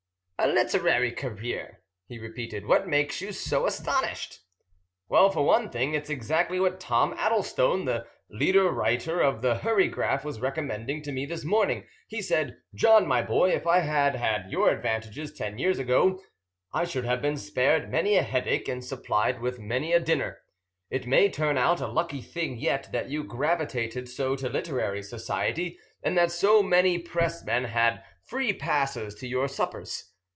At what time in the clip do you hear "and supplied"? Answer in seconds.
18.67-19.41